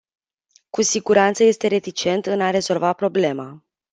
Cu 0.69 0.81
siguranță 0.81 1.43
este 1.43 1.67
reticent 1.67 2.25
în 2.25 2.41
a 2.41 2.49
rezolva 2.49 2.93
problema. 2.93 3.63